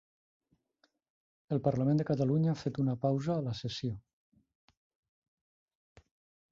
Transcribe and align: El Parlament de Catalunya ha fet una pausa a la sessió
El 1.57 1.61
Parlament 1.67 2.01
de 2.01 2.07
Catalunya 2.09 2.49
ha 2.55 2.57
fet 2.63 2.81
una 2.85 2.97
pausa 3.01 3.35
a 3.35 3.45
la 3.49 3.55
sessió 3.61 3.93